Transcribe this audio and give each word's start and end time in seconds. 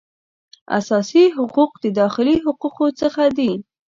اساسي 0.79 1.23
حقوق 1.37 1.71
د 1.83 1.85
داخلي 1.99 2.35
حقوقو 2.45 2.85
څخه 3.01 3.23
دي 3.37 3.51